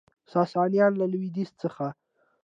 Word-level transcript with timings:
ساسانیان 0.33 0.91
له 0.99 1.05
لویدیځ 1.11 1.49
څخه 1.61 1.87